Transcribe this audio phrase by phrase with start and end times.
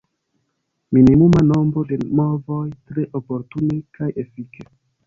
[0.97, 4.71] Minimuma nombro de movoj– tre oportune kaj efike.